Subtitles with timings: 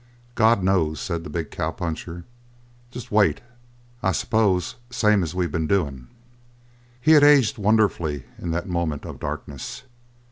[0.33, 2.23] "God knows," said the big cowpuncher.
[2.89, 3.39] "Just wait,
[4.01, 6.07] I s'pose, same as we've been doing."
[6.99, 9.83] He had aged wonderfully in that moment of darkness.